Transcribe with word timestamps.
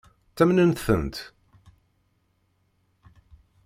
Ttamnent-tent? 0.31 1.17